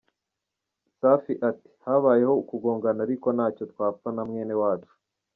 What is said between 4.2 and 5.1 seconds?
mwene wacu’.